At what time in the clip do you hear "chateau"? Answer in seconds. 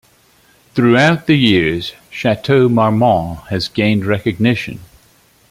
2.09-2.67